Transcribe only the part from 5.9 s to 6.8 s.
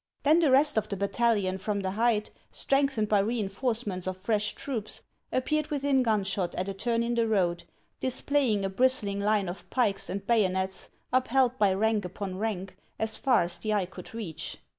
gunshot at a